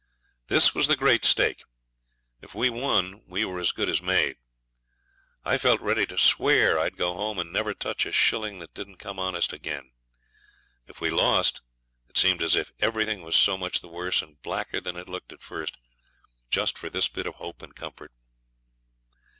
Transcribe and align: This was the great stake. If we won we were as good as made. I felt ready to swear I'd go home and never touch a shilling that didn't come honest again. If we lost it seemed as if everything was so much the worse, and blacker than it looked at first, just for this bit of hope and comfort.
This 0.47 0.73
was 0.73 0.87
the 0.87 0.95
great 0.97 1.23
stake. 1.23 1.61
If 2.41 2.55
we 2.55 2.71
won 2.71 3.21
we 3.27 3.45
were 3.45 3.59
as 3.59 3.71
good 3.71 3.87
as 3.87 4.01
made. 4.01 4.37
I 5.45 5.59
felt 5.59 5.79
ready 5.79 6.07
to 6.07 6.17
swear 6.17 6.79
I'd 6.79 6.97
go 6.97 7.13
home 7.13 7.37
and 7.37 7.53
never 7.53 7.75
touch 7.75 8.07
a 8.07 8.11
shilling 8.11 8.57
that 8.57 8.73
didn't 8.73 8.95
come 8.97 9.19
honest 9.19 9.53
again. 9.53 9.91
If 10.87 11.01
we 11.01 11.11
lost 11.11 11.61
it 12.09 12.17
seemed 12.17 12.41
as 12.41 12.55
if 12.55 12.71
everything 12.79 13.21
was 13.21 13.35
so 13.35 13.59
much 13.59 13.81
the 13.81 13.89
worse, 13.89 14.23
and 14.23 14.41
blacker 14.41 14.81
than 14.81 14.97
it 14.97 15.07
looked 15.07 15.31
at 15.31 15.39
first, 15.43 15.77
just 16.49 16.79
for 16.79 16.89
this 16.89 17.07
bit 17.07 17.27
of 17.27 17.35
hope 17.35 17.61
and 17.61 17.75
comfort. 17.75 18.11